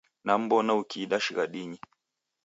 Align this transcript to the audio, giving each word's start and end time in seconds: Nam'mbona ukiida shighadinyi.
Nam'mbona 0.27 0.73
ukiida 0.81 1.19
shighadinyi. 1.25 1.79